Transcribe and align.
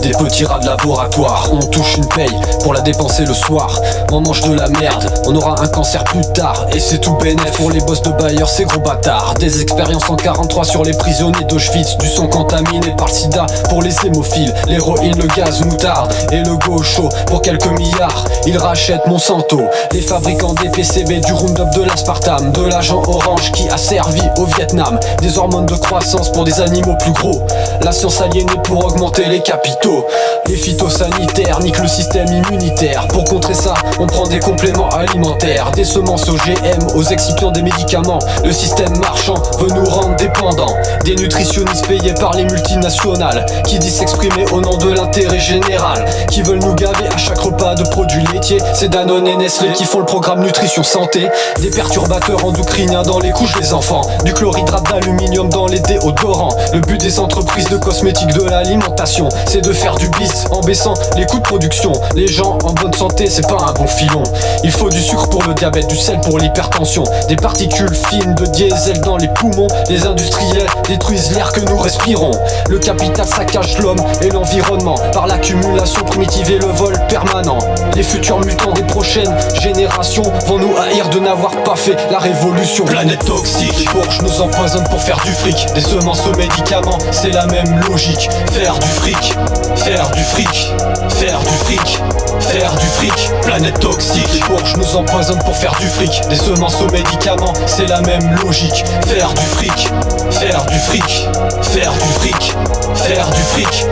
des 0.00 0.10
petits 0.10 0.44
rats 0.44 0.58
de 0.58 0.66
laboratoire. 0.66 1.48
On 1.52 1.60
touche 1.60 1.96
une 1.96 2.06
paye 2.08 2.34
pour 2.62 2.74
la 2.74 2.80
dépenser 2.80 3.24
le 3.24 3.34
soir. 3.34 3.80
On 4.10 4.20
mange 4.20 4.42
de 4.42 4.54
la 4.54 4.68
merde, 4.68 5.12
on 5.26 5.34
aura 5.34 5.60
un 5.60 5.66
cancer 5.68 6.02
plus 6.04 6.22
tard. 6.34 6.66
Et 6.74 6.80
c'est 6.80 6.98
tout 6.98 7.14
bénéf 7.14 7.52
pour 7.52 7.70
les 7.70 7.80
boss 7.80 8.02
de 8.02 8.10
Bayer, 8.10 8.44
ces 8.46 8.64
gros 8.64 8.80
bâtards. 8.80 9.34
Des 9.38 9.62
expériences 9.62 10.08
en 10.10 10.16
43 10.16 10.64
sur 10.64 10.82
les 10.82 10.92
prisonniers 10.92 11.44
d'Auschwitz. 11.44 11.96
Du 11.98 12.08
son 12.08 12.26
contaminé 12.26 12.94
par 12.96 13.08
le 13.08 13.12
sida 13.12 13.46
pour 13.68 13.82
les 13.82 13.94
hémophiles. 14.04 14.52
L'héroïne, 14.66 15.16
le 15.16 15.26
gaz 15.36 15.64
moutarde 15.64 16.12
et 16.32 16.38
le 16.38 16.56
gaucho 16.56 17.08
pour 17.26 17.42
quelques 17.42 17.70
milliards. 17.78 18.24
Ils 18.46 18.58
rachètent 18.58 19.06
Monsanto, 19.06 19.60
les 19.92 20.00
fabricants 20.00 20.54
des 20.54 20.68
PCB, 20.68 21.20
du 21.20 21.32
Roundup, 21.32 21.70
de 21.76 21.82
l'aspartame, 21.82 22.52
de 22.52 22.62
l'agent 22.62 23.02
orange 23.06 23.52
qui 23.52 23.68
a 23.68 23.76
servi 23.76 24.22
au 24.36 24.44
Vietnam. 24.44 24.98
Des 25.20 25.38
hormones 25.38 25.66
de 25.66 25.76
croissance 25.76 26.32
pour 26.32 26.44
des 26.44 26.60
animaux 26.60 26.96
plus 26.98 27.12
gros. 27.12 27.42
La 27.82 27.92
science 27.92 28.20
aliénée 28.20 28.52
pour 28.64 28.81
augmenter 28.82 29.24
les 29.26 29.40
capitaux. 29.40 30.06
Les 30.46 30.56
phytosanitaires 30.56 31.60
niquent 31.60 31.80
le 31.80 31.88
système 31.88 32.26
immunitaire. 32.26 33.06
Pour 33.08 33.24
contrer 33.24 33.54
ça, 33.54 33.74
on 33.98 34.06
prend 34.06 34.26
des 34.26 34.40
compléments 34.40 34.88
alimentaires, 34.90 35.70
des 35.72 35.84
semences 35.84 36.28
OGM, 36.28 36.96
aux 36.96 37.04
excipients 37.04 37.50
des 37.50 37.62
médicaments. 37.62 38.18
Le 38.44 38.52
système 38.52 38.96
marchand 38.98 39.40
veut 39.58 39.72
nous 39.74 39.84
rendre 39.84 40.16
dépendants. 40.16 40.74
Des 41.04 41.14
nutritionnistes 41.14 41.86
payés 41.86 42.14
par 42.14 42.32
les 42.34 42.44
multinationales 42.44 43.46
qui 43.66 43.78
disent 43.78 43.96
s'exprimer 43.96 44.44
au 44.52 44.60
nom 44.60 44.76
de 44.76 44.90
l'intérêt 44.92 45.40
général. 45.40 46.04
Qui 46.30 46.42
veulent 46.42 46.62
nous 46.62 46.74
gaver 46.74 47.08
à 47.12 47.16
chaque 47.16 47.38
repas 47.38 47.74
de 47.74 47.84
produits 47.84 48.24
laitiers. 48.32 48.60
C'est 48.74 48.88
Danone 48.88 49.26
et 49.26 49.36
Nestlé 49.36 49.72
qui 49.72 49.84
font 49.84 50.00
le 50.00 50.06
programme 50.06 50.42
Nutrition 50.42 50.82
Santé. 50.82 51.28
Des 51.60 51.70
perturbateurs 51.70 52.44
endocriniens 52.44 53.02
dans 53.02 53.20
les 53.20 53.30
couches 53.30 53.58
des 53.60 53.72
enfants. 53.72 54.02
Du 54.24 54.34
chlorhydrate 54.34 54.90
d'aluminium 54.90 55.48
dans 55.48 55.66
les 55.66 55.80
déodorants. 55.80 56.54
Le 56.72 56.80
but 56.80 57.00
des 57.00 57.20
entreprises 57.20 57.68
de 57.68 57.76
cosmétiques 57.76 58.32
de 58.32 58.42
l'alimentation, 58.62 59.28
c'est 59.46 59.60
de 59.60 59.72
faire 59.72 59.96
du 59.96 60.08
bis 60.10 60.46
en 60.52 60.60
baissant 60.60 60.94
les 61.16 61.26
coûts 61.26 61.38
de 61.38 61.42
production. 61.42 61.92
Les 62.14 62.28
gens 62.28 62.58
en 62.64 62.72
bonne 62.72 62.92
santé, 62.92 63.26
c'est 63.28 63.46
pas 63.48 63.56
un 63.68 63.72
bon 63.72 63.88
filon. 63.88 64.22
Il 64.62 64.70
faut 64.70 64.88
du 64.88 65.00
sucre 65.00 65.28
pour 65.28 65.42
le 65.42 65.54
diabète, 65.54 65.88
du 65.88 65.96
sel 65.96 66.20
pour 66.20 66.38
l'hypertension, 66.38 67.02
des 67.28 67.34
particules 67.34 67.92
fines 67.92 68.34
de 68.36 68.46
diesel 68.46 69.00
dans 69.00 69.16
les 69.16 69.28
poumons. 69.28 69.66
Les 69.88 70.06
industriels 70.06 70.66
détruisent 70.88 71.32
l'air 71.34 71.52
que 71.52 71.60
nous 71.60 71.76
respirons. 71.76 72.30
Le 72.68 72.78
capital 72.78 73.26
saccage 73.26 73.78
l'homme 73.78 74.00
et 74.20 74.30
l'environnement 74.30 74.94
par 75.12 75.26
l'accumulation 75.26 76.04
primitive 76.04 76.50
et 76.50 76.58
le 76.58 76.66
vol 76.66 76.94
permanent. 77.08 77.58
Les 77.96 78.04
futurs 78.04 78.40
mutants 78.40 78.72
des 78.72 78.84
prochaines 78.84 79.34
générations 79.60 80.30
vont 80.46 80.58
nous 80.58 80.76
haïr 80.76 81.08
de 81.08 81.18
n'avoir 81.18 81.50
pas 81.64 81.76
fait 81.76 81.96
la 82.12 82.18
révolution. 82.18 82.84
Planète 82.84 83.24
toxique, 83.24 83.76
les 83.78 83.86
bourges 83.86 84.22
nous 84.22 84.40
empoisonnent 84.40 84.88
pour 84.88 85.02
faire 85.02 85.20
du 85.24 85.32
fric. 85.32 85.66
Des 85.74 85.80
semences 85.80 86.24
aux 86.26 86.36
médicaments, 86.36 86.98
c'est 87.10 87.30
la 87.30 87.46
même 87.46 87.80
logique. 87.88 88.28
Faire 88.52 88.78
du 88.78 88.88
fric, 88.88 89.34
faire 89.76 90.10
du 90.10 90.22
fric, 90.22 90.72
faire 91.08 91.40
du 91.40 91.54
fric, 91.64 92.00
faire 92.40 92.72
du 92.76 92.86
fric. 92.86 93.30
Planète 93.42 93.80
toxique, 93.80 94.28
les 94.34 94.40
bourges 94.40 94.76
nous 94.76 94.96
empoisonnent 94.96 95.42
pour 95.42 95.56
faire 95.56 95.74
du 95.80 95.88
fric. 95.88 96.22
Des 96.28 96.36
semences 96.36 96.80
aux 96.80 96.90
médicaments, 96.90 97.54
c'est 97.66 97.86
la 97.86 98.00
même 98.02 98.36
logique. 98.44 98.84
Faire 99.06 99.32
du 99.34 99.46
fric, 99.46 99.88
faire 100.30 100.64
du 100.66 100.78
fric, 100.78 101.28
faire 101.62 101.92
du 101.92 102.08
fric, 102.20 102.54
faire 102.94 103.30
du 103.30 103.42
fric. 103.42 103.86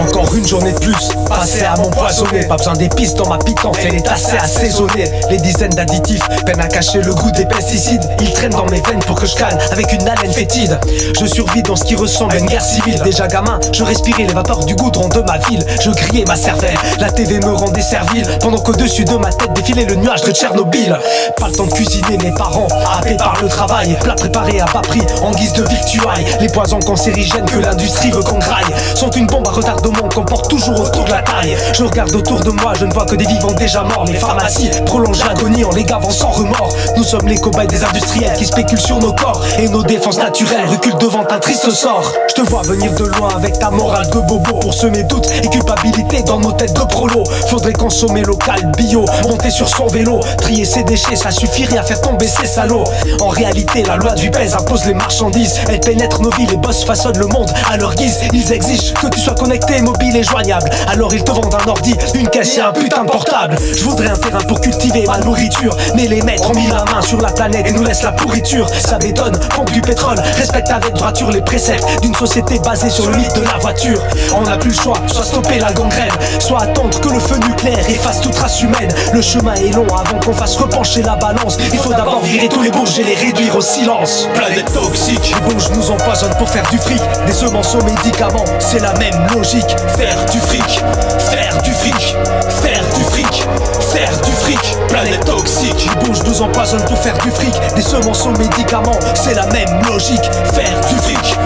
Encore 0.00 0.34
une 0.34 0.46
journée 0.46 0.72
de 0.72 0.78
plus, 0.78 1.10
passée 1.34 1.64
à 1.64 1.76
m'empoisonner. 1.76 2.46
Pas 2.46 2.56
besoin 2.56 2.74
d'épices 2.74 3.14
dans 3.14 3.28
ma 3.28 3.38
pitance, 3.38 3.76
elle 3.82 3.94
est 3.94 4.08
assez 4.08 4.36
assaisonnée. 4.36 5.10
Les 5.30 5.38
dizaines 5.38 5.74
d'additifs 5.74 6.26
peinent 6.46 6.60
à 6.60 6.68
cacher 6.68 7.00
le 7.00 7.14
goût 7.14 7.30
des 7.32 7.46
pesticides. 7.46 8.02
Ils 8.20 8.32
traînent 8.32 8.52
dans 8.52 8.66
mes 8.66 8.80
veines 8.80 9.02
pour 9.06 9.16
que 9.16 9.26
je 9.26 9.34
calme 9.34 9.58
avec 9.72 9.92
une 9.92 10.06
haleine 10.06 10.32
fétide. 10.32 10.78
Je 11.18 11.26
survis 11.26 11.62
dans 11.62 11.76
ce 11.76 11.84
qui 11.84 11.96
ressemble 11.96 12.34
à 12.34 12.38
une 12.38 12.46
guerre 12.46 12.64
civile. 12.64 13.00
Déjà 13.02 13.26
gamin, 13.26 13.58
je 13.72 13.84
respirais 13.84 14.24
les 14.24 14.32
vapeurs 14.32 14.64
du 14.64 14.74
goudron 14.74 15.08
de 15.08 15.20
ma 15.20 15.38
ville. 15.38 15.64
Je 15.80 15.90
grillais 15.90 16.24
ma 16.26 16.36
cervelle, 16.36 16.76
la 17.00 17.10
TV 17.10 17.40
me 17.40 17.52
rendait 17.52 17.82
servile. 17.82 18.26
Pendant 18.40 18.58
qu'au-dessus 18.58 19.04
de 19.04 19.16
ma 19.16 19.32
tête 19.32 19.52
défilait 19.54 19.84
le 19.84 19.96
nuage 19.96 20.22
de 20.22 20.32
Tchernobyl. 20.32 20.98
Pas 21.38 21.48
le 21.48 21.54
temps 21.54 21.66
de 21.66 21.72
cuisiner 21.72 22.18
mes 22.18 22.32
parents, 22.32 22.68
happés 22.96 23.16
par 23.16 23.36
le 23.42 23.48
travail. 23.48 23.96
Plat 24.00 24.14
préparé 24.14 24.60
à 24.60 24.66
bas 24.66 24.82
prix 24.82 25.02
en 25.22 25.30
guise 25.32 25.52
de 25.54 25.64
victuailles. 25.64 26.26
Les 26.40 26.48
poisons 26.48 26.80
cancérigènes 26.80 27.46
que 27.46 27.58
l'industrie 27.58 28.10
veut 28.10 28.22
qu'on 28.22 28.38
graille 28.38 28.64
sont 28.94 29.10
une 29.10 29.26
bombe 29.26 29.46
à 29.48 29.50
retardement 29.50 30.08
qu'on 30.08 30.24
porte 30.24 30.48
toujours 30.48 30.80
autour 30.80 31.04
de 31.04 31.10
la 31.10 31.23
Je 31.72 31.82
regarde 31.82 32.14
autour 32.14 32.40
de 32.40 32.50
moi, 32.50 32.72
je 32.78 32.84
ne 32.84 32.92
vois 32.92 33.04
que 33.04 33.16
des 33.16 33.26
vivants 33.26 33.52
déjà 33.52 33.82
morts. 33.82 34.04
Les 34.06 34.18
pharmacies 34.18 34.70
prolongent 34.86 35.24
l'agonie 35.26 35.64
en 35.64 35.72
les 35.72 35.84
gavant 35.84 36.10
sans 36.10 36.30
remords. 36.30 36.74
Nous 36.96 37.04
sommes 37.04 37.28
les 37.28 37.38
cobayes 37.38 37.66
des 37.66 37.84
industriels 37.84 38.32
qui 38.38 38.46
spéculent 38.46 38.80
sur 38.80 38.98
nos 38.98 39.12
corps. 39.12 39.42
Et 39.58 39.68
nos 39.68 39.82
défenses 39.82 40.18
naturelles 40.18 40.66
reculent 40.66 40.98
devant 40.98 41.24
un 41.28 41.38
triste 41.38 41.70
sort. 41.70 42.12
Je 42.28 42.34
te 42.34 42.48
vois 42.48 42.62
venir 42.62 42.94
de 42.94 43.04
loin 43.04 43.30
avec 43.36 43.58
ta 43.58 43.70
morale 43.70 44.08
de 44.08 44.20
bobo 44.20 44.54
pour 44.60 44.72
semer 44.72 45.02
doute 45.04 45.28
et 45.42 45.48
culpabilité 45.48 46.22
dans 46.22 46.38
nos 46.40 46.52
têtes 46.52 46.74
de 46.74 46.84
prolo. 46.84 47.24
Faudrait 47.48 47.72
consommer 47.72 48.22
local, 48.22 48.72
bio, 48.76 49.04
monter 49.24 49.50
sur 49.50 49.68
son 49.68 49.86
vélo, 49.86 50.20
trier 50.38 50.64
ses 50.64 50.84
déchets, 50.84 51.16
ça 51.16 51.30
suffirait 51.30 51.78
à 51.78 51.82
faire 51.82 52.00
tomber 52.00 52.28
ces 52.28 52.46
salauds. 52.46 52.84
En 53.20 53.28
réalité, 53.28 53.82
la 53.82 53.96
loi 53.96 54.12
du 54.12 54.30
pèse 54.30 54.54
impose 54.54 54.84
les 54.86 54.94
marchandises. 54.94 55.60
Elle 55.68 55.80
pénètre 55.80 56.22
nos 56.22 56.30
vies, 56.30 56.46
les 56.46 56.56
boss 56.56 56.84
façonnent 56.84 57.18
le 57.18 57.26
monde 57.26 57.50
à 57.70 57.76
leur 57.76 57.94
guise. 57.94 58.18
Ils 58.32 58.52
exigent 58.52 58.94
que 58.94 59.08
tu 59.08 59.20
sois 59.20 59.34
connecté, 59.34 59.82
mobile 59.82 60.16
et 60.16 60.22
joignable. 60.22 60.70
Alors 60.88 61.13
ils 61.14 61.24
te 61.24 61.30
vendent 61.30 61.54
un 61.54 61.68
ordi, 61.68 61.94
une 62.14 62.28
caisse 62.28 62.58
et 62.58 62.60
un 62.60 62.72
putain 62.72 63.04
de 63.04 63.10
portable. 63.10 63.56
Je 63.76 63.84
voudrais 63.84 64.08
un 64.08 64.16
terrain 64.16 64.40
pour 64.40 64.60
cultiver 64.60 65.04
ma 65.06 65.18
nourriture. 65.18 65.76
Mais 65.94 66.06
les 66.08 66.22
maîtres 66.22 66.50
ont 66.50 66.54
mis 66.54 66.66
la 66.66 66.84
main 66.92 67.02
sur 67.02 67.20
la 67.20 67.30
planète 67.30 67.66
et 67.66 67.72
nous 67.72 67.84
laissent 67.84 68.02
la 68.02 68.12
pourriture. 68.12 68.68
Ça 68.68 68.98
bétonne, 68.98 69.38
pompe 69.54 69.70
du 69.70 69.80
pétrole, 69.80 70.18
respecte 70.36 70.70
avec 70.70 70.94
droiture 70.94 71.30
les 71.30 71.42
préceptes 71.42 71.84
d'une 72.02 72.14
société 72.14 72.58
basée 72.58 72.90
sur 72.90 73.08
le 73.08 73.16
mythe 73.16 73.34
de 73.34 73.42
la 73.42 73.58
voiture. 73.58 74.00
On 74.34 74.42
n'a 74.42 74.56
plus 74.56 74.70
le 74.70 74.76
choix, 74.76 74.96
soit 75.06 75.24
stopper 75.24 75.58
la 75.58 75.72
gangrène, 75.72 76.12
soit 76.40 76.62
attendre 76.62 76.98
que 77.00 77.08
le 77.08 77.20
feu 77.20 77.36
nucléaire 77.48 77.88
efface 77.88 78.20
toute 78.20 78.34
trace 78.34 78.62
humaine. 78.62 78.92
Le 79.12 79.22
chemin 79.22 79.54
est 79.54 79.74
long 79.74 79.86
avant 79.86 80.18
qu'on 80.18 80.32
fasse 80.34 80.56
repencher 80.56 81.02
la 81.02 81.16
balance. 81.16 81.58
Il 81.72 81.78
faut 81.78 81.90
d'abord 81.90 82.22
virer 82.24 82.48
tous 82.48 82.62
les 82.62 82.70
bourges 82.70 82.98
et 82.98 83.04
les 83.04 83.14
réduire 83.14 83.56
au 83.56 83.60
silence. 83.60 84.28
Planète 84.34 84.72
toxique, 84.72 85.34
Les 85.34 85.50
bourges 85.50 85.70
nous 85.70 85.90
empoisonnent 85.90 86.36
pour 86.38 86.48
faire 86.48 86.68
du 86.70 86.78
fric, 86.78 87.00
des 87.26 87.32
semences 87.32 87.74
aux 87.74 87.84
médicaments, 87.84 88.44
c'est 88.58 88.80
la 88.80 88.92
même 88.94 89.26
logique. 89.34 89.76
faire 89.96 90.24
du 90.30 90.38
fric, 90.40 90.82
faire 91.18 91.62
du 91.62 91.72
fric, 91.72 92.16
faire 92.62 92.84
du 92.94 93.04
fric, 93.04 93.44
faire 93.92 94.20
du 94.22 94.32
fric. 94.32 94.76
Planète 94.88 95.24
toxique, 95.24 95.88
Les 95.88 96.04
bourges 96.04 96.22
nous 96.24 96.42
empoisonnent 96.42 96.84
pour 96.84 96.98
faire 96.98 97.16
du 97.18 97.30
fric, 97.30 97.54
des 97.74 97.82
semences 97.82 98.26
aux 98.26 98.32
médicaments, 98.38 98.98
c'est 99.14 99.34
la 99.34 99.46
même 99.46 99.82
logique. 99.88 100.30
faire 100.52 100.80
du 100.88 100.96
fric, 100.96 101.36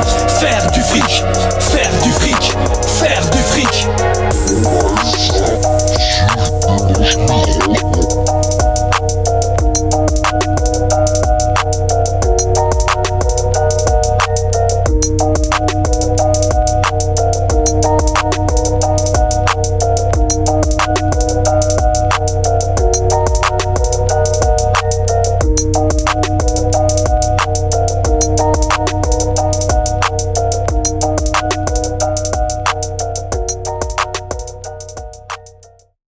faire 0.40 0.70
du 0.70 0.80
fric, 0.80 1.24
faire 1.60 1.90
du 2.02 2.12
fric, 2.12 2.52